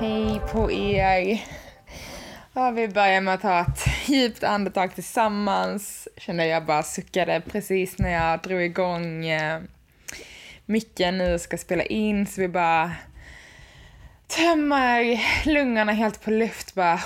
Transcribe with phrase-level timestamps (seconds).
[0.00, 1.44] Hej på er!
[2.52, 6.08] Ja, vi börjar med att ta ett djupt andetag tillsammans.
[6.16, 9.60] Kände jag bara suckade precis när jag drog igång eh,
[10.66, 12.26] micken nu och ska spela in.
[12.26, 12.92] Så vi bara
[14.26, 16.74] tömmer lungorna helt på luft.
[16.74, 17.00] Bara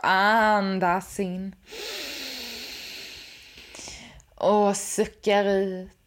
[0.00, 1.54] andas in.
[4.34, 5.99] Och suckar ut.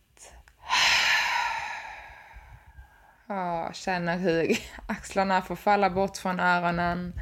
[3.36, 7.14] Jag känner hur axlarna får falla bort från öronen.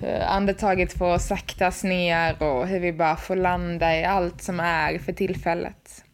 [0.00, 4.98] Hur andetaget får saktas ner och hur vi bara får landa i allt som är
[4.98, 6.04] för tillfället.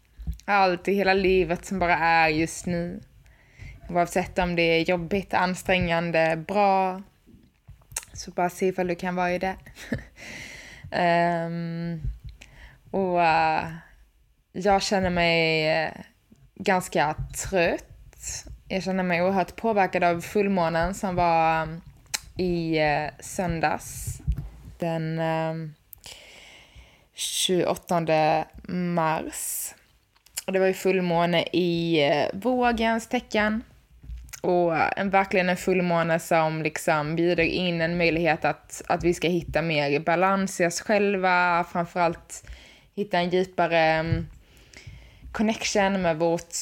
[0.44, 3.00] Allt i hela livet som bara är just nu.
[3.88, 7.02] Oavsett om det är jobbigt, ansträngande, bra.
[8.12, 9.56] Så bara se ifall du kan vara i det.
[11.46, 12.00] um,
[12.90, 13.72] och uh,
[14.52, 15.90] jag känner mig eh,
[16.54, 17.91] ganska trött
[18.68, 21.80] jag känner mig oerhört påverkad av fullmånen som var um,
[22.36, 24.18] i eh, söndags.
[24.78, 25.74] Den um,
[27.14, 29.74] 28 mars.
[30.46, 33.62] Och det var ju fullmåne i eh, vågens tecken.
[34.40, 39.14] Och eh, en, verkligen en fullmåne som liksom bjuder in en möjlighet att, att vi
[39.14, 42.44] ska hitta mer balans i oss själva, framförallt
[42.94, 44.26] hitta en djupare um,
[45.32, 46.54] connection med vårt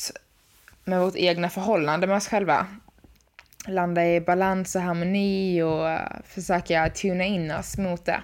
[0.91, 2.67] med vårt egna förhållande med oss själva.
[3.67, 8.21] Landa i balans och harmoni och eh, försöka tuna in oss mot det.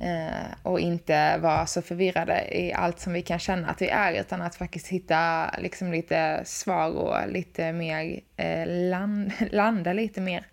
[0.00, 4.20] Eh, och inte vara så förvirrade i allt som vi kan känna att vi är,
[4.20, 10.46] utan att faktiskt hitta liksom lite svar och lite mer eh, land, landa lite mer.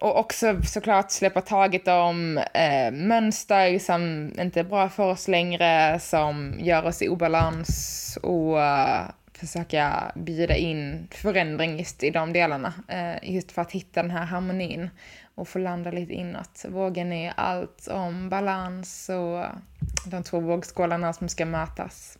[0.00, 5.98] Och också såklart släppa taget om eh, mönster som inte är bra för oss längre,
[6.00, 12.74] som gör oss i obalans och uh, försöka bjuda in förändring just i de delarna.
[12.88, 14.90] Eh, just för att hitta den här harmonin
[15.34, 16.64] och få landa lite inåt.
[16.68, 19.44] Vågen är allt om balans och
[20.10, 22.18] de två vågskålarna som ska mötas.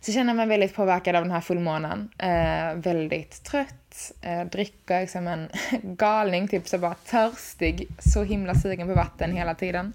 [0.00, 2.08] Så jag känner mig väldigt påverkad av den här fullmånen.
[2.18, 5.48] Eh, väldigt trött, eh, dricker som en
[5.82, 9.92] galning, typ så bara törstig, så himla sugen på vatten hela tiden.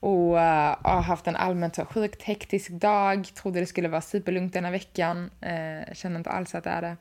[0.00, 4.52] Och uh, har haft en allmänt så sjukt hektisk dag, trodde det skulle vara superlugnt
[4.52, 6.96] denna veckan, eh, känner inte alls att det är det.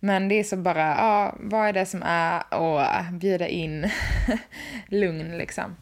[0.00, 3.48] Men det är så bara, ja, uh, vad är det som är och eh, bjuda
[3.48, 3.90] in
[4.88, 5.76] lugn liksom.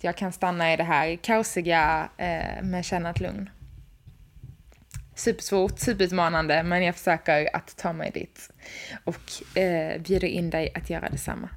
[0.00, 3.50] Jag kan stanna i det här kaosiga eh, men känna ett lugn
[5.14, 8.50] supersvårt, superutmanande, men jag försöker att ta mig dit
[9.04, 11.48] och eh, bjuder in dig att göra detsamma.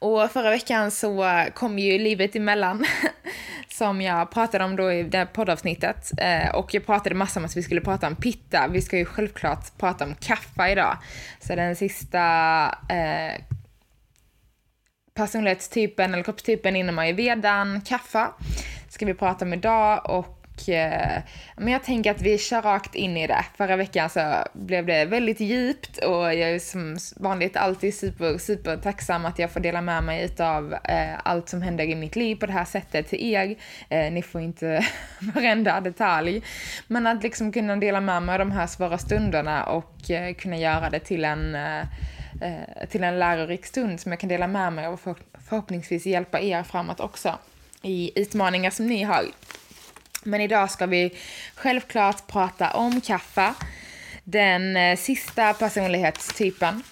[0.00, 2.84] Och förra veckan så kom ju livet emellan,
[3.68, 6.10] som jag pratade om då i det här poddavsnittet.
[6.18, 8.68] Eh, och jag pratade massor om att vi skulle prata om pitta.
[8.68, 10.96] Vi ska ju självklart prata om kaffe idag.
[11.40, 12.24] Så den sista
[12.88, 13.42] eh,
[15.14, 18.26] personlighetstypen eller kroppstypen inom ayurvedan, kaffe,
[18.88, 20.10] ska vi prata om idag.
[20.10, 21.22] Och eh,
[21.56, 23.44] men jag tänker att vi kör rakt in i det.
[23.56, 28.76] Förra veckan så blev det väldigt djupt och jag är som vanligt alltid super, super
[28.76, 32.36] tacksam att jag får dela med mig utav eh, allt som händer i mitt liv
[32.36, 33.56] på det här sättet till er.
[33.88, 34.86] Eh, ni får inte
[35.34, 36.42] varenda detalj.
[36.86, 40.56] Men att liksom kunna dela med mig av de här svåra stunderna och eh, kunna
[40.56, 41.80] göra det till en eh,
[42.40, 45.18] eh till en lärorik stund som jag kan dela med mig av och
[45.48, 47.38] förhoppningsvis hjälpa er framåt också
[47.82, 49.24] i utmaningar som ni har.
[50.22, 51.16] Men idag ska vi
[51.54, 53.54] självklart prata om kaffe.
[54.24, 56.82] Den eh, sista personlighetstypen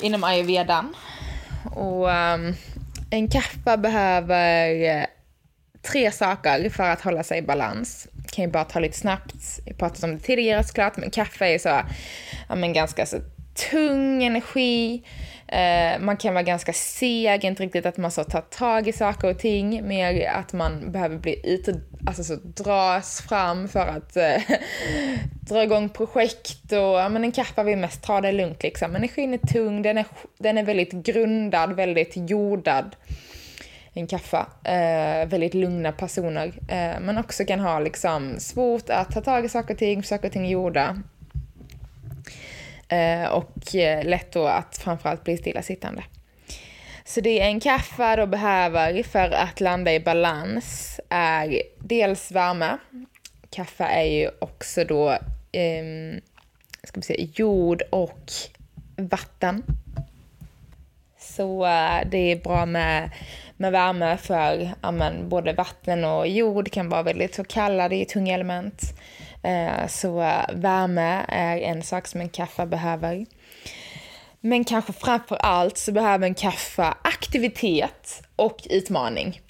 [0.00, 0.96] inom ayurvedan.
[1.74, 2.54] Och um,
[3.10, 5.04] en kaffe behöver eh,
[5.82, 8.08] tre saker för att hålla sig i balans.
[8.32, 9.60] Kan ju bara ta lite snabbt.
[9.64, 11.82] Jag pratade om det tidigare såklart, men kaffe är så,
[12.48, 13.16] ja men ganska så
[13.70, 15.02] tung energi.
[15.54, 19.30] Eh, man kan vara ganska seg, inte riktigt att man så tar tag i saker
[19.30, 21.68] och ting, mer att man behöver bli ut,
[22.06, 24.42] alltså, så dras fram för att eh,
[25.48, 28.96] dra igång projekt och ja, men en kappa vill mest ta det lugnt liksom.
[28.96, 30.06] Energin är tung, den är,
[30.38, 32.96] den är väldigt grundad, väldigt jordad.
[33.92, 34.46] En kaffa.
[34.64, 36.46] Eh, väldigt lugna personer.
[36.46, 40.28] Eh, men också kan ha liksom svårt att ta tag i saker och ting, saker
[40.28, 41.02] och ting gjorda.
[42.88, 46.04] Eh, och eh, lätt då att framförallt bli stillasittande.
[47.04, 52.78] Så det en kaffe då behöver för att landa i balans är dels värme.
[53.50, 55.10] Kaffe är ju också då
[55.52, 55.84] eh,
[56.82, 58.30] ska man säga, jord och
[58.96, 59.62] vatten.
[61.18, 63.10] Så eh, det är bra med,
[63.56, 68.04] med värme för amen, både vatten och jord kan vara väldigt så kalla, det är
[68.04, 68.82] tunga element.
[69.44, 70.16] Eh, så
[70.52, 73.26] värme är en sak som en kaffe behöver.
[74.40, 79.40] Men kanske framför allt så behöver en kaffe aktivitet och utmaning.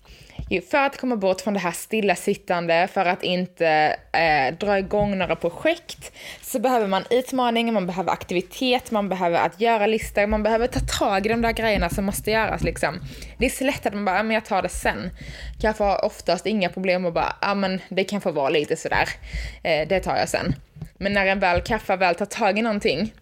[0.70, 5.36] För att komma bort från det här stillasittande, för att inte eh, dra igång några
[5.36, 6.12] projekt,
[6.42, 10.80] så behöver man utmaning, man behöver aktivitet, man behöver att göra listor, man behöver ta
[10.80, 13.00] tag i de där grejerna som måste göras liksom.
[13.38, 15.10] Det är så lätt att man bara, ja men jag tar det sen.
[15.60, 19.08] Kanske har oftast inga problem och bara, ja men det kan få vara lite sådär,
[19.62, 20.54] eh, det tar jag sen.
[20.98, 23.12] Men när en väl kaffe väl tar tag i någonting,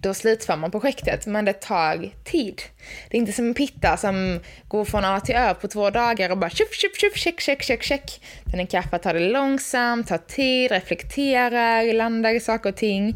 [0.00, 2.62] då slutför man projektet, men det tar tid.
[3.10, 6.30] Det är inte som en pitta som går från A till Ö på två dagar
[6.30, 8.20] och bara tjup, tjup, tjup, check, check, check, check.
[8.44, 13.08] Den en kaffe tar det långsamt, tar tid, reflekterar, landar i saker och ting.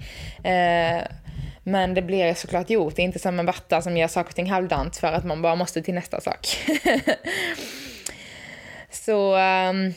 [0.45, 1.03] Eh,
[1.63, 2.97] men det blir såklart gjort.
[2.97, 5.43] Det är inte som en vatta som gör saker och ting halvdant för att man
[5.43, 6.47] bara måste till nästa sak.
[8.91, 9.95] Så um,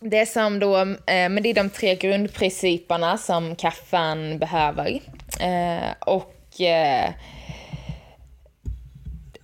[0.00, 5.00] det som då, eh, men det är de tre grundprinciperna som kaffan behöver.
[5.40, 7.10] Eh, och eh,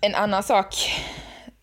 [0.00, 0.74] en annan sak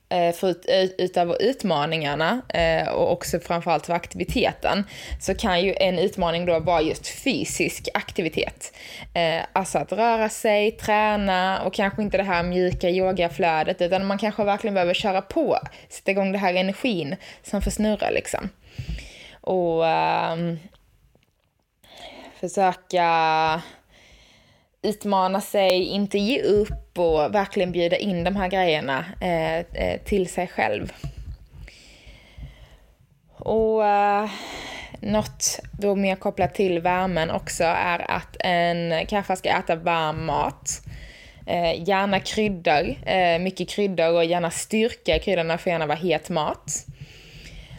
[0.10, 4.84] eh, förut, eh, utöver utmaningarna eh, och också framförallt för aktiviteten
[5.22, 8.74] så kan ju en utmaning då vara just fysisk aktivitet.
[9.14, 14.18] Eh, alltså att röra sig, träna och kanske inte det här mjuka yogaflödet utan man
[14.18, 18.50] kanske verkligen behöver köra på, sätta igång det här energin som får snurra liksom.
[19.42, 20.60] Och um,
[22.40, 23.62] försöka
[24.86, 30.30] utmana sig, inte ge upp och verkligen bjuda in de här grejerna eh, eh, till
[30.30, 30.94] sig själv.
[33.38, 34.30] Och eh,
[35.00, 40.82] något då mer kopplat till värmen också är att en kaffe ska äta varm mat.
[41.48, 45.20] Eh, gärna kryddor, eh, mycket kryddor och gärna styrka.
[45.20, 46.86] Kryddorna får gärna vara het mat.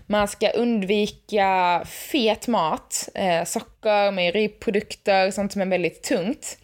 [0.07, 6.59] Man ska undvika fet mat, eh, socker, mejeriprodukter, sånt som är väldigt tungt.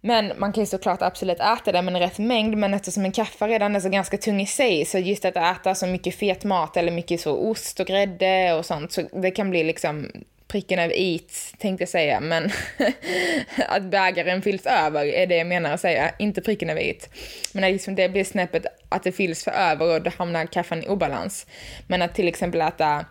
[0.00, 2.56] Men man kan ju såklart absolut äta det, men i rätt mängd.
[2.56, 5.74] Men eftersom en kaffe redan är så ganska tung i sig, så just att äta
[5.74, 9.50] så mycket fet mat eller mycket så ost och grädde och sånt, så det kan
[9.50, 10.10] bli liksom
[10.48, 12.50] pricken över it, tänkte jag säga, men
[13.68, 17.08] att bägaren fylls över är det jag menar att säga, inte pricken över it.
[17.52, 20.82] Men att liksom det blir snäppet att det fylls för över och då hamnar kaffan
[20.82, 21.46] i obalans.
[21.86, 23.04] Men att till exempel äta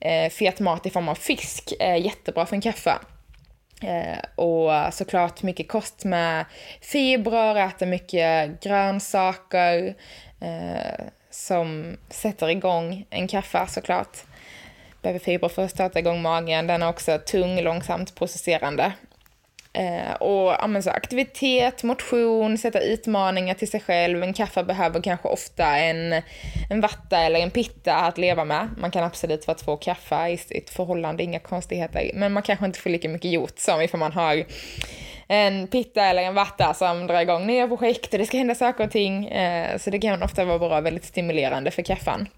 [0.00, 2.94] eh, fet mat i form av fisk är jättebra för en kaffe.
[3.84, 6.44] Eh, och såklart mycket kost med
[6.80, 9.94] fibrer, äta mycket grönsaker
[10.40, 14.18] eh, som sätter igång en kaffe såklart.
[15.02, 16.66] Behöver fibrer för att starta igång magen.
[16.66, 18.92] Den är också tung, långsamt processerande.
[19.74, 24.22] Eh, och ja, men så aktivitet, motion, sätta utmaningar till sig själv.
[24.22, 26.22] En kaffe behöver kanske ofta en,
[26.70, 28.68] en vatta eller en pitta att leva med.
[28.78, 32.10] Man kan absolut vara två kaffe i sitt förhållande, inga konstigheter.
[32.14, 34.44] Men man kanske inte får lika mycket gjort som ifall man har
[35.28, 38.84] en pitta eller en vatta som drar igång nya projekt och det ska hända saker
[38.84, 39.26] och ting.
[39.26, 42.28] Eh, så det kan ofta vara bra, väldigt stimulerande för kaffan.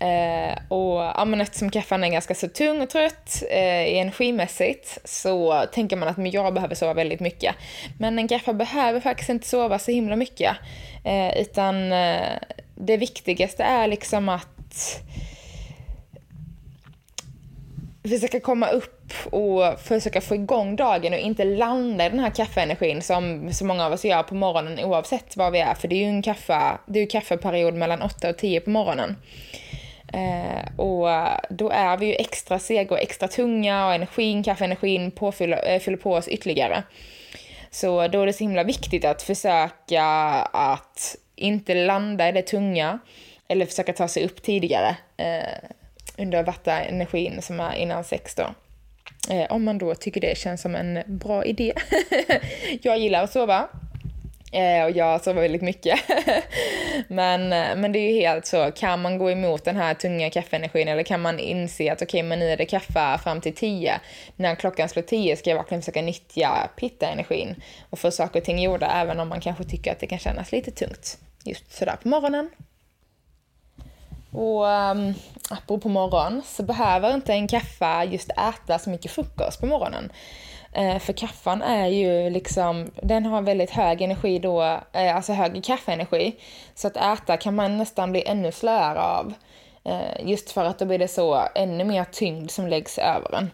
[0.00, 5.64] Eh, och ja, men eftersom kaffan är ganska så tung och trött eh, energimässigt så
[5.72, 7.54] tänker man att men jag behöver sova väldigt mycket.
[7.98, 10.56] Men en kaffa behöver faktiskt inte sova så himla mycket.
[11.04, 12.38] Eh, utan eh,
[12.74, 15.02] det viktigaste är liksom att
[18.02, 23.02] försöka komma upp och försöka få igång dagen och inte landa i den här kaffeenergin
[23.02, 25.74] som så många av oss gör på morgonen oavsett var vi är.
[25.74, 28.70] För det är ju en kaffe, det är ju kaffeperiod mellan 8 och 10 på
[28.70, 29.16] morgonen.
[30.12, 31.08] Eh, och
[31.48, 35.98] då är vi ju extra sega och extra tunga och energin, kaffeenergin påfyller, eh, fyller
[35.98, 36.82] på oss ytterligare.
[37.70, 40.04] Så då är det så himla viktigt att försöka
[40.52, 42.98] att inte landa i det tunga
[43.48, 45.68] eller försöka ta sig upp tidigare eh,
[46.18, 48.46] under vattenenergin som är innan sex då.
[49.30, 51.72] Eh, om man då tycker det känns som en bra idé.
[52.82, 53.68] jag gillar att sova
[54.52, 56.00] Eh, och jag sover väldigt mycket.
[57.08, 60.30] men, eh, men det är ju helt så, kan man gå emot den här tunga
[60.30, 63.54] kaffeenergin eller kan man inse att okej, okay, men nu är det kaffe fram till
[63.54, 64.00] tio.
[64.36, 68.62] När klockan slår tio ska jag verkligen försöka nyttja pitta-energin och få saker och ting
[68.62, 72.08] gjorda även om man kanske tycker att det kan kännas lite tungt just sådär på
[72.08, 72.50] morgonen.
[74.32, 75.14] Och um,
[75.50, 80.12] apropå morgon så behöver inte en kaffe just äta så mycket frukost på morgonen.
[80.72, 84.62] Eh, för kaffan är ju liksom, den har väldigt hög energi då,
[84.92, 86.36] eh, alltså hög kaffeenergi.
[86.74, 89.34] Så att äta kan man nästan bli ännu slöare av.
[89.84, 93.50] Eh, just för att då blir det så ännu mer tyngd som läggs över en.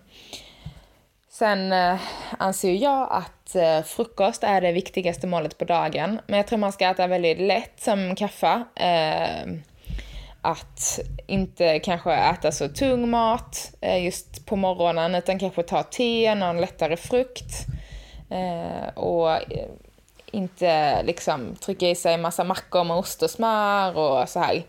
[1.30, 1.74] Sen
[2.38, 3.56] anser jag att
[3.86, 6.20] frukost är det viktigaste målet på dagen.
[6.26, 8.64] Men jag tror man ska äta väldigt lätt som kaffe.
[10.42, 16.34] Att inte kanske äta så tung mat eh, just på morgonen utan kanske ta te,
[16.34, 17.66] någon lättare frukt.
[18.30, 19.68] Eh, och eh,
[20.30, 24.62] inte liksom trycka i sig massa mackor med ost och smör och så här.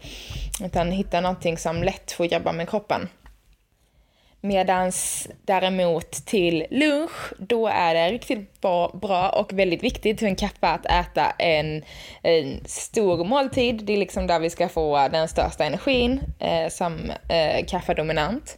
[0.63, 3.09] Utan hitta någonting som lätt får jobba med kroppen.
[4.41, 10.67] Medans däremot till lunch, då är det riktigt bra, och väldigt viktigt för en kappa
[10.67, 11.83] att äta en,
[12.21, 13.85] en, stor måltid.
[13.85, 18.57] Det är liksom där vi ska få den största energin eh, som eh, kaffedominant.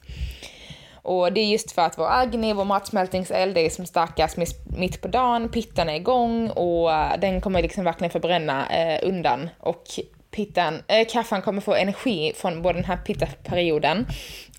[1.02, 4.38] Och det är just för att vår agni, vår matsmältningseld, är som starkast
[4.78, 9.50] mitt på dagen, pittan är igång och den kommer liksom verkligen förbränna eh, undan.
[9.60, 9.84] Och
[10.32, 14.08] pittan, äh, kaffan kommer få energi från både den här pitta-perioden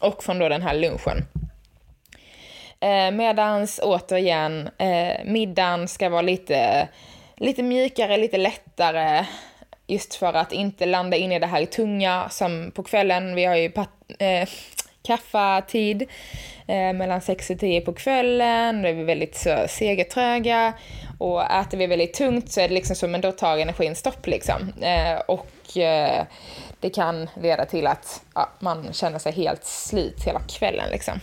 [0.00, 1.26] och från då den här lunchen.
[2.80, 6.88] Eh, medans återigen, eh, middagen ska vara lite,
[7.36, 9.26] lite mjukare, lite lättare.
[9.86, 13.34] Just för att inte landa in i det här tunga som på kvällen.
[13.34, 13.72] Vi har ju
[14.18, 14.48] eh,
[15.02, 16.02] kaffatid
[16.66, 18.83] eh, mellan 6 och 10 på kvällen.
[18.83, 20.73] Då är vi väldigt så segertröga.
[21.19, 24.26] Och äter vi väldigt tungt så är det liksom så, men då tar energin stopp
[24.26, 24.73] liksom.
[24.80, 26.25] Eh, och eh,
[26.80, 31.21] det kan leda till att ja, man känner sig helt slut hela kvällen liksom.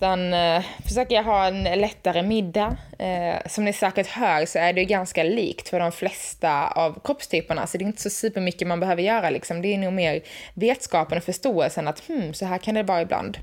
[0.00, 2.76] Utan eh, försöker jag ha en lättare middag.
[2.98, 7.66] Eh, som ni säkert hör så är det ganska likt för de flesta av kroppstyperna,
[7.66, 9.62] så det är inte så supermycket man behöver göra liksom.
[9.62, 10.20] Det är nog mer
[10.54, 13.38] vetskapen och förståelsen att hmm, så här kan det vara ibland.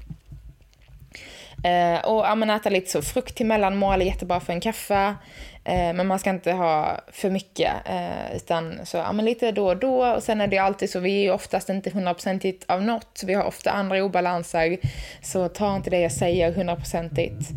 [1.68, 5.16] Eh, och ja, men äta lite så frukt till mellanmål är jättebra för en kaffe.
[5.64, 9.68] Eh, men man ska inte ha för mycket, eh, utan så, ja, men lite då
[9.68, 10.06] och då.
[10.06, 13.24] Och sen är det alltid så, vi är ju oftast inte hundraprocentigt av något.
[13.26, 14.78] Vi har ofta andra obalanser.
[15.22, 17.50] Så ta inte det jag säger hundraprocentigt.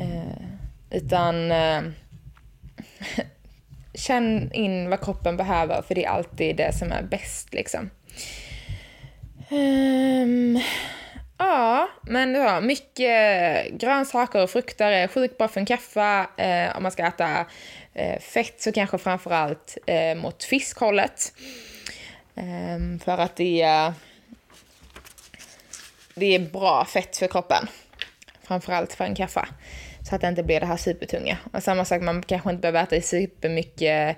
[0.00, 0.46] Eh,
[0.90, 1.82] utan eh,
[3.94, 7.90] känn in vad kroppen behöver, för det är alltid det som är bäst liksom.
[9.50, 10.60] Um,
[11.38, 16.26] Ja, men ja, mycket grönsaker och frukter är sjukt bra för en kaffe.
[16.36, 17.46] Eh, om man ska äta
[17.94, 21.32] eh, fett så kanske framförallt eh, mot fiskhållet.
[22.34, 23.92] Eh, för att det är,
[26.14, 27.68] det är bra fett för kroppen.
[28.42, 29.46] Framförallt för en kaffe.
[30.08, 31.38] Så att det inte blir det här supertunga.
[31.52, 34.16] Och samma sak, man kanske inte behöver äta supermycket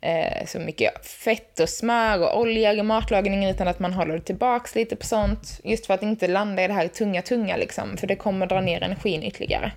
[0.00, 4.74] eh, så mycket fett och smör och olja i matlagningen utan att man håller tillbaks
[4.74, 5.60] lite på sånt.
[5.64, 8.60] Just för att inte landa i det här tunga, tunga liksom, för det kommer dra
[8.60, 9.72] ner energin ytterligare.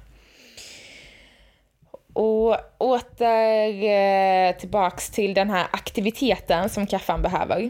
[2.13, 7.69] Och åter eh, tillbaks till den här aktiviteten som kaffan behöver.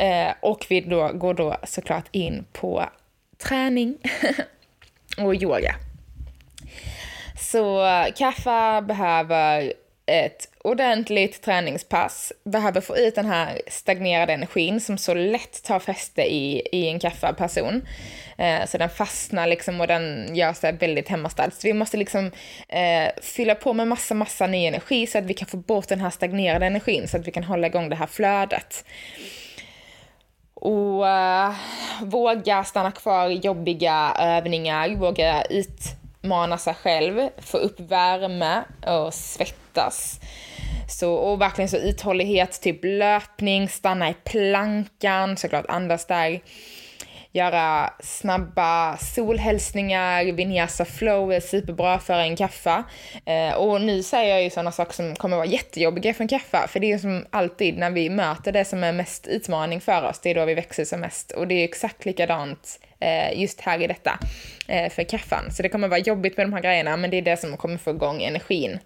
[0.00, 2.84] Eh, och vi då, går då såklart in på
[3.38, 3.98] träning
[5.18, 5.74] och yoga.
[7.40, 7.84] Så
[8.16, 9.72] kaffa behöver
[10.06, 16.22] ett ordentligt träningspass behöver få ut den här stagnerade energin som så lätt tar fäste
[16.22, 17.82] i, i en kaffeperson.
[18.38, 22.30] Eh, så den fastnar liksom och den gör sig väldigt hemmastadd Så vi måste liksom
[22.68, 26.00] eh, fylla på med massa, massa ny energi så att vi kan få bort den
[26.00, 28.84] här stagnerade energin så att vi kan hålla igång det här flödet.
[30.54, 31.52] Och eh,
[32.02, 40.20] våga stanna kvar i jobbiga övningar, våga utmana sig själv, få upp värme och svettas.
[40.88, 46.40] Så, och verkligen så uthållighet, typ löpning, stanna i plankan, såklart andas där.
[47.32, 52.82] Göra snabba solhälsningar, vinyasa flow är superbra för en kaffe.
[53.26, 56.68] Eh, och nu säger jag ju sådana saker som kommer vara jättejobbiga för en kaffe,
[56.68, 60.20] för det är som alltid när vi möter det som är mest utmaning för oss,
[60.20, 61.30] det är då vi växer som mest.
[61.30, 64.18] Och det är exakt likadant eh, just här i detta
[64.68, 65.52] eh, för kaffan.
[65.52, 67.78] Så det kommer vara jobbigt med de här grejerna, men det är det som kommer
[67.78, 68.78] få igång energin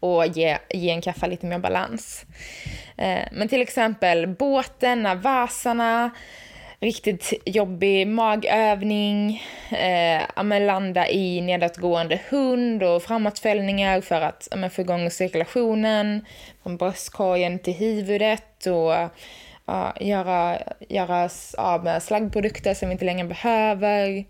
[0.00, 2.24] och ge, ge en kaffe lite mer balans.
[2.96, 6.10] Eh, men till exempel båten, navasana,
[6.80, 15.10] riktigt jobbig magövning, eh, landa i nedåtgående hund och framåtfällningar för att eh, få igång
[15.10, 16.24] cirkulationen
[16.62, 20.58] från bröstkorgen till huvudet och eh, göra,
[20.88, 24.24] göra av med slaggprodukter som vi inte längre behöver.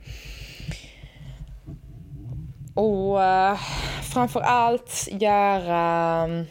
[2.81, 3.59] Och eh, uh,
[4.13, 6.47] framför allt göra mm,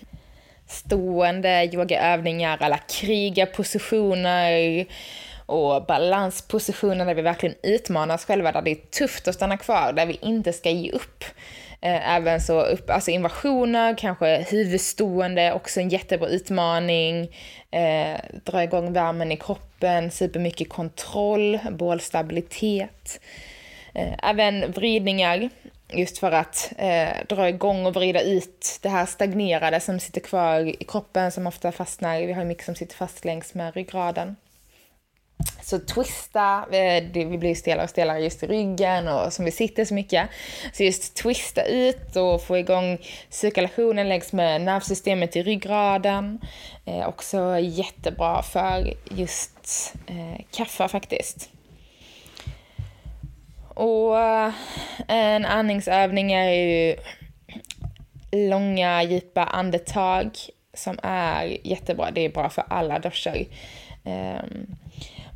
[0.68, 4.86] stående yogaövningar, alla krigarpositioner
[5.46, 9.94] och balanspositioner där vi verkligen utmanar oss själva, där det är tufft att stanna kvar,
[9.94, 11.24] där vi inte ska ge upp.
[11.82, 17.36] Eh, även så upp, alltså invasioner, kanske huvudstående, också en jättebra utmaning.
[17.72, 23.20] Eh, dra igång värmen i kroppen, supermycket kontroll, bålstabilitet.
[23.94, 25.50] Eh, även vridningar,
[25.94, 30.60] just för att eh, dra igång och vrida ut det här stagnerade som sitter kvar
[30.60, 32.22] i kroppen, som ofta fastnar.
[32.22, 34.36] Vi har mycket som sitter fast längs med ryggraden.
[35.64, 39.86] Så twista, eh, vi blir stelare och stelare just i ryggen och som vi sitter
[39.86, 40.30] så mycket.
[40.74, 42.98] Så just twista ut och få igång
[43.30, 46.40] cirkulationen längs med nervsystemet i ryggraden.
[46.86, 51.50] Eh, också jättebra för just eh, kaffe faktiskt.
[53.80, 54.54] Och eh,
[55.08, 56.96] en andningsövning är ju
[58.32, 60.32] långa djupa andetag
[60.74, 62.12] som är jättebra.
[62.12, 63.46] Det är bra för alla duschar.
[64.04, 64.76] Ehm,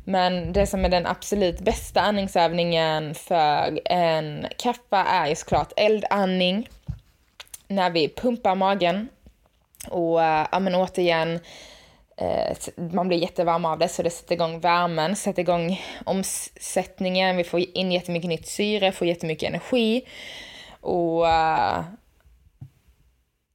[0.04, 6.68] men det som är den absolut bästa andningsövningen för en kappa är ju såklart eldandning.
[7.68, 9.08] När vi pumpar magen.
[9.88, 11.40] Och eh, ja, men återigen,
[12.16, 12.56] Eh,
[12.92, 17.60] man blir jättevarm av det så det sätter igång värmen, sätter igång omsättningen, vi får
[17.76, 20.06] in jättemycket nytt syre, får jättemycket energi.
[20.80, 21.84] Och eh,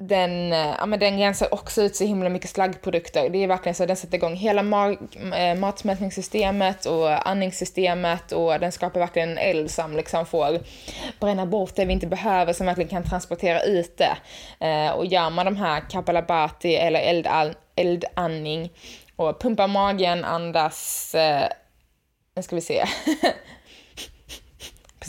[0.03, 3.29] den, eh, ja, men den rensar också ut så himla mycket slaggprodukter.
[3.29, 4.97] Det är verkligen så att den sätter igång hela mag-
[5.35, 10.59] eh, matsmältningssystemet och andningssystemet och den skapar verkligen en eld som liksom får
[11.19, 14.17] bränna bort det vi inte behöver, som verkligen kan transportera ut det.
[14.65, 18.71] Eh, och gör man de här kapalabati eller eldall, eldandning
[19.15, 21.49] och pumpar magen, andas, eh,
[22.35, 22.85] nu ska vi se,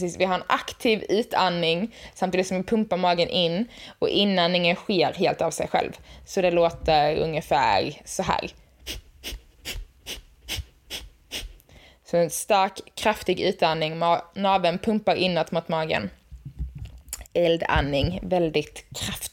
[0.01, 5.13] Precis, vi har en aktiv utandning samtidigt som vi pumpar magen in och inandningen sker
[5.13, 5.93] helt av sig själv.
[6.27, 8.51] Så det låter ungefär så här.
[12.05, 13.99] Så en stark, kraftig utandning,
[14.35, 16.11] naveln pumpar inåt mot magen
[17.33, 18.85] eldandning väldigt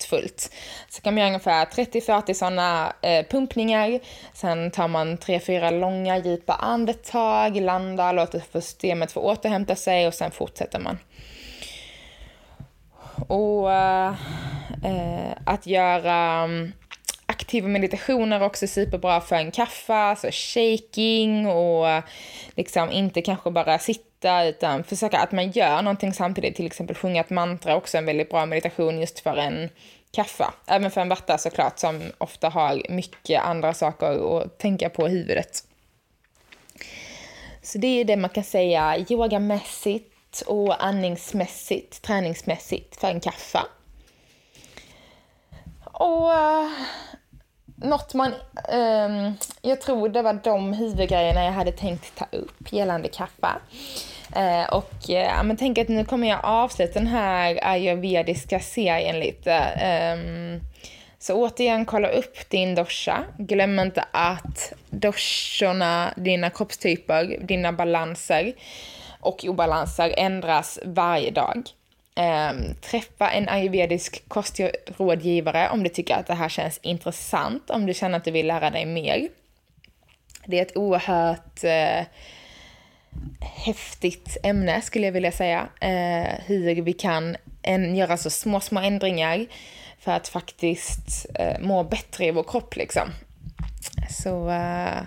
[0.07, 0.53] kraftfullt.
[0.89, 3.99] Så kan man göra ungefär 30-40 sådana eh, pumpningar.
[4.33, 10.31] Sen tar man 3-4 långa djupa andetag, landar, låter systemet få återhämta sig och sen
[10.31, 10.97] fortsätter man.
[13.27, 14.13] Och eh,
[14.83, 16.73] eh att göra mm,
[17.25, 22.03] aktiva meditationer också superbra för en kaffe, alltså shaking och
[22.55, 27.21] liksom inte kanske bara sitta utan försöka att man gör någonting samtidigt, till exempel sjunga
[27.21, 29.69] ett mantra, också en väldigt bra meditation just för en
[30.17, 30.45] kaffe.
[30.65, 35.11] Även för en vatta såklart som ofta har mycket andra saker att tänka på i
[35.11, 35.63] huvudet.
[37.61, 43.59] Så det är det man kan säga yogamässigt och andningsmässigt, träningsmässigt för en kaffe.
[45.83, 46.69] Och eh,
[47.75, 48.33] något man...
[48.73, 53.47] Um, jag tror det var de huvudgrejerna jag hade tänkt ta upp gällande kaffe.
[54.35, 59.53] Eh, och eh, men tänk att nu kommer jag avsluta den här ayurvediska serien lite.
[59.53, 60.17] Eh,
[61.19, 63.23] så återigen, kolla upp din dosha.
[63.37, 68.53] Glöm inte att doshorna, dina kroppstyper, dina balanser
[69.19, 71.63] och obalanser ändras varje dag.
[72.15, 77.93] Um, träffa en ayurvedisk kostrådgivare om du tycker att det här känns intressant, om du
[77.93, 79.27] känner att du vill lära dig mer.
[80.45, 82.05] Det är ett oerhört uh,
[83.39, 85.67] häftigt ämne skulle jag vilja säga.
[85.81, 89.45] Eh, hur vi kan en, göra så små, små ändringar
[89.99, 93.09] för att faktiskt eh, må bättre i vår kropp liksom.
[94.09, 95.01] Så eh,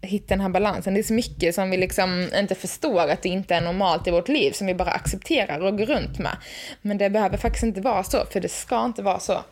[0.00, 0.94] hitta den här balansen.
[0.94, 4.10] Det är så mycket som vi liksom inte förstår att det inte är normalt i
[4.10, 6.36] vårt liv, som vi bara accepterar och går runt med.
[6.82, 9.42] Men det behöver faktiskt inte vara så, för det ska inte vara så.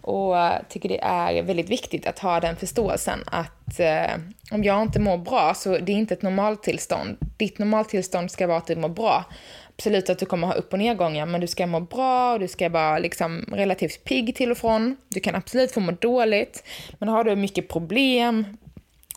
[0.00, 4.10] Och jag tycker det är väldigt viktigt att ha den förståelsen att eh,
[4.50, 7.16] om jag inte mår bra så det är inte ett normaltillstånd.
[7.36, 9.24] Ditt normaltillstånd ska vara att du mår bra.
[9.76, 12.48] Absolut att du kommer ha upp och nedgångar, men du ska må bra och du
[12.48, 14.96] ska vara liksom relativt pigg till och från.
[15.08, 16.64] Du kan absolut få må dåligt,
[16.98, 18.56] men har du mycket problem,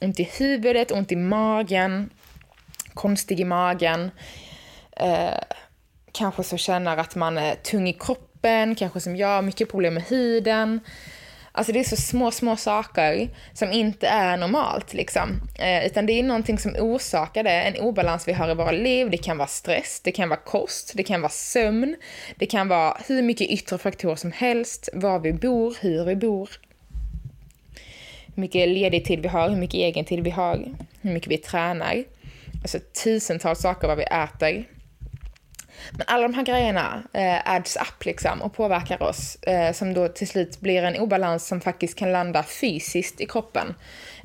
[0.01, 2.09] ont i huvudet, ont i magen,
[2.93, 4.11] konstig i magen.
[4.91, 5.39] Eh,
[6.11, 10.03] kanske så känner att man är tung i kroppen, kanske som jag, mycket problem med
[10.03, 10.79] huden.
[11.53, 15.41] Alltså det är så små, små saker som inte är normalt liksom.
[15.59, 19.09] Eh, utan det är någonting som orsakar det, en obalans vi har i våra liv.
[19.09, 21.95] Det kan vara stress, det kan vara kost, det kan vara sömn,
[22.35, 26.49] det kan vara hur mycket yttre faktorer som helst, var vi bor, hur vi bor.
[28.35, 30.65] Hur mycket ledig tid vi har, hur mycket egen tid vi har,
[31.01, 32.03] hur mycket vi tränar.
[32.61, 34.65] Alltså tusentals saker vad vi äter.
[35.91, 40.07] Men alla de här grejerna eh, adds up liksom och påverkar oss eh, som då
[40.07, 43.75] till slut blir en obalans som faktiskt kan landa fysiskt i kroppen.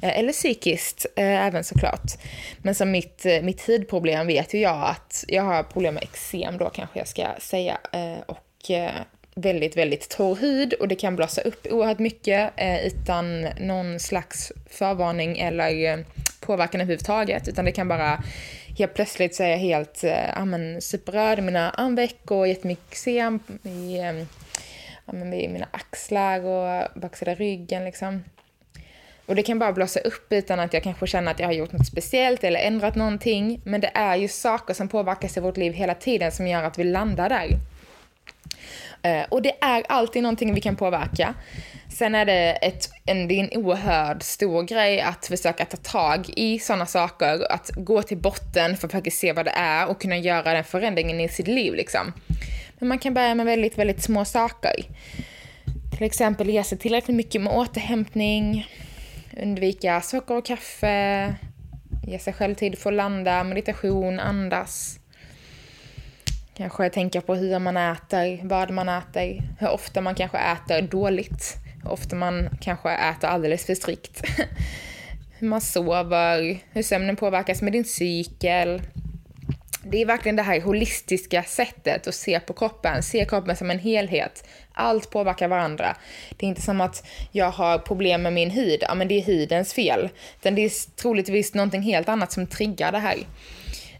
[0.03, 2.13] Eh, eller psykiskt eh, även såklart.
[2.59, 6.59] Men som mitt, eh, mitt hudproblem vet ju jag att jag har problem med eksem
[6.59, 7.79] då kanske jag ska säga.
[7.93, 8.91] Eh, och eh,
[9.35, 14.53] väldigt, väldigt torr hud och det kan blåsa upp oerhört mycket eh, utan någon slags
[14.71, 16.05] förvarning eller eh,
[16.41, 17.49] påverkan överhuvudtaget.
[17.49, 18.23] Utan det kan bara
[18.79, 23.41] helt plötsligt så är jag helt äh, men, superröd i mina armveck och jättemycket sen
[23.63, 28.25] i, äh, i mina axlar och baksida ryggen liksom.
[29.27, 31.73] Och det kan bara blåsa upp utan att jag kanske känner att jag har gjort
[31.73, 33.61] något speciellt eller ändrat någonting.
[33.65, 36.79] Men det är ju saker som påverkas i vårt liv hela tiden som gör att
[36.79, 37.49] vi landar där.
[39.03, 41.35] Eh, och det är alltid någonting vi kan påverka.
[41.93, 46.31] Sen är det, ett, en, det är en oerhörd stor grej att försöka ta tag
[46.37, 50.01] i sådana saker, att gå till botten för att faktiskt se vad det är och
[50.01, 52.13] kunna göra den förändringen i sitt liv liksom.
[52.79, 54.75] Men man kan börja med väldigt, väldigt små saker.
[55.97, 58.67] Till exempel ge sig tillräckligt mycket med återhämtning,
[59.43, 61.35] undvika socker och kaffe,
[62.07, 64.99] ge sig själv tid för att landa, meditation, andas.
[66.57, 71.57] Kanske tänka på hur man äter, vad man äter, hur ofta man kanske äter dåligt
[71.83, 74.23] Hur ofta man kanske äter alldeles för strikt.
[75.39, 78.83] hur man sover, hur sömnen påverkas med din cykel.
[79.83, 83.79] Det är verkligen det här holistiska sättet att se på kroppen, se kroppen som en
[83.79, 84.49] helhet.
[84.73, 85.97] Allt påverkar varandra.
[86.37, 89.25] Det är inte som att jag har problem med min hud, ja men det är
[89.25, 90.09] hudens fel.
[90.41, 93.17] Utan det är troligtvis någonting helt annat som triggar det här.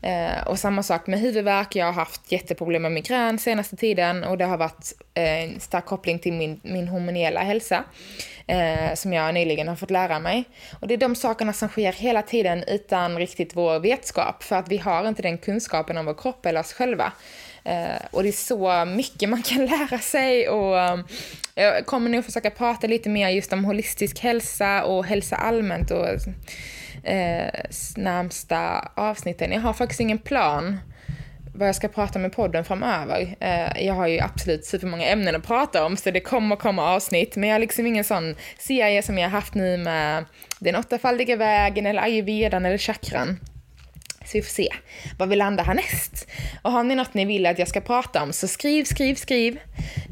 [0.03, 1.77] Eh, och samma sak med huvudvärk.
[1.77, 5.87] Jag har haft jätteproblem med migrän senaste tiden och det har varit eh, en stark
[5.87, 7.85] koppling till min, min hormoniella hälsa
[8.47, 10.45] eh, som jag nyligen har fått lära mig.
[10.81, 14.69] Och det är de sakerna som sker hela tiden utan riktigt vår vetskap för att
[14.69, 17.13] vi har inte den kunskapen om vår kropp eller oss själva.
[17.65, 20.99] Eh, och det är så mycket man kan lära sig och eh,
[21.55, 26.07] jag kommer nog försöka prata lite mer just om holistisk hälsa och hälsa allmänt och
[27.07, 27.51] eh,
[27.97, 29.53] närmsta avsnitten.
[29.53, 30.79] Jag har faktiskt ingen plan
[31.55, 33.37] vad jag ska prata med podden framöver.
[33.41, 37.37] Eh, jag har ju absolut supermånga ämnen att prata om så det kommer komma avsnitt
[37.37, 40.25] men jag har liksom ingen sån serie som jag har haft nu med
[40.59, 43.41] den åttafaldiga vägen eller ayurvedan eller chakran.
[44.25, 44.69] Så vi får se
[45.19, 46.29] vad vi landar härnäst.
[46.63, 49.59] Och har ni något ni vill att jag ska prata om så skriv, skriv, skriv.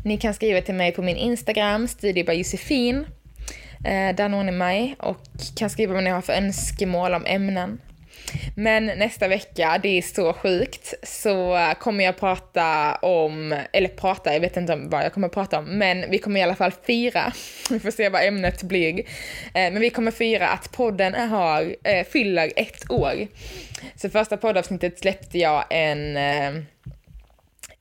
[0.04, 2.24] Ni kan skriva till mig på min Instagram, Studio.
[3.85, 5.20] Eh, där når ni mig och
[5.57, 7.79] kan skriva vad ni har för önskemål om ämnen.
[8.57, 14.40] Men nästa vecka, det är så sjukt, så kommer jag prata om, eller prata, jag
[14.40, 17.33] vet inte vad jag kommer prata om, men vi kommer i alla fall fira,
[17.70, 19.05] vi får se vad ämnet blir, eh,
[19.53, 23.27] men vi kommer fira att podden har, eh, fyller ett år.
[23.97, 26.62] Så första poddavsnittet släppte jag en eh,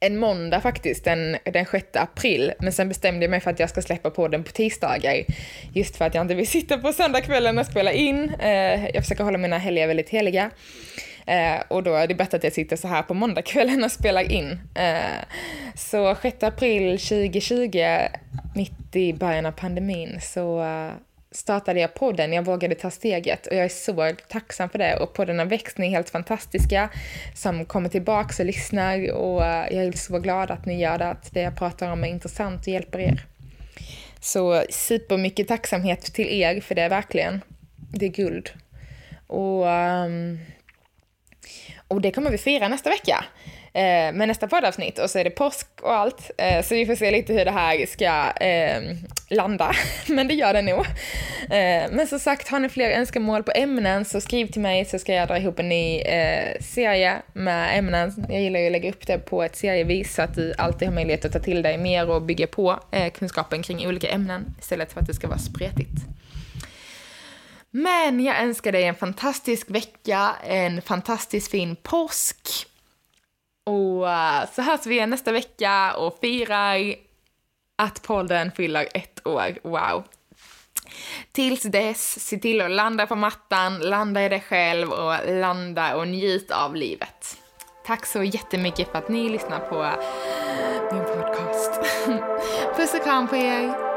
[0.06, 2.54] en måndag faktiskt, den, den 6 april.
[2.60, 5.24] Men sen bestämde jag mig för att jag ska släppa på den på tisdagar.
[5.74, 8.30] Just för att jag inte vill sitta på söndagskvällen och spela in.
[8.40, 10.52] Eh, jag försöker hålla mina helger väldigt heliga.
[11.26, 14.32] Eh, och då är det bättre att jag sitter så här på måndagskvällen och spelar
[14.32, 14.60] in.
[14.76, 15.26] Eh,
[15.76, 17.84] så 6 april 2020,
[18.56, 20.92] mitt i början av pandemin, så eh,
[21.34, 25.14] startade jag podden, jag vågade ta steget och jag är så tacksam för det och
[25.14, 26.90] podden har växt, ni är helt fantastiska
[27.36, 31.08] som kommer tillbaks och lyssnar och eh, jag är så glad att ni gör det,
[31.08, 33.26] att det jag pratar om är intressant och hjälper er.
[34.20, 37.42] Så supermycket tacksamhet till er för det verkligen.
[37.76, 38.50] Det är guld.
[39.28, 40.40] Och, ehm,
[41.88, 43.26] och det kommer vi fira nästa vecka
[43.74, 46.32] eh, med nästa poddavsnitt och så är det påsk och allt.
[46.38, 48.98] Eh, så vi får se lite hur det här ska eh,
[49.30, 49.72] landa,
[50.08, 50.86] men det gör det nog.
[51.44, 55.00] Eh, men som sagt, har ni fler önskemål på ämnen så skriv till mig så
[55.00, 58.26] ska jag dra ihop en ny eh, serie med ämnen.
[58.30, 60.96] Jag gillar ju att lägga upp det på ett serievis så att du alltid har
[60.96, 64.94] möjlighet att ta till dig mer och bygga på eh, kunskapen kring olika ämnen istället
[64.94, 66.02] för att det ska vara spretigt.
[67.72, 72.68] Men jag önskar dig en fantastisk vecka, en fantastiskt fin påsk
[73.64, 76.96] och eh, så hörs vi igen nästa vecka och firar
[77.76, 79.58] att podden fyller ett år.
[79.64, 80.04] Wow!
[81.32, 86.08] Tills dess, se till att landa på mattan, landa i dig själv och landa och
[86.08, 87.38] njut av livet.
[87.86, 89.76] Tack så jättemycket för att ni lyssnar på
[90.94, 91.72] min podcast.
[92.78, 93.93] Puss och kram på er!